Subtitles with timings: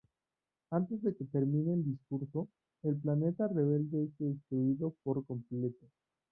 [0.71, 2.47] Antes de que termine el discurso,
[2.81, 5.85] el planeta rebelde es destruido por completo.